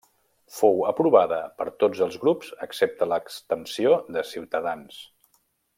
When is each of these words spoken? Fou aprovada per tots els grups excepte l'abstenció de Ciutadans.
Fou 0.59 0.79
aprovada 0.91 1.37
per 1.59 1.67
tots 1.83 2.01
els 2.07 2.17
grups 2.23 2.49
excepte 2.67 3.09
l'abstenció 3.11 3.93
de 4.17 4.25
Ciutadans. 4.31 5.03